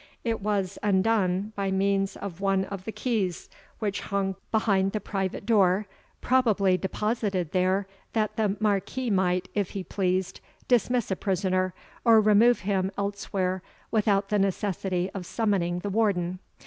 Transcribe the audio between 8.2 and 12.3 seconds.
the Marquis might, if he pleased, dismiss a prisoner, or